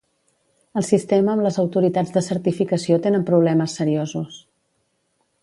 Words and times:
El 0.79 0.85
sistema 0.87 1.35
amb 1.37 1.45
les 1.47 1.59
autoritats 1.63 2.15
de 2.15 2.23
certificació 2.29 2.99
tenen 3.05 3.27
problemes 3.29 3.77
seriosos. 3.83 4.43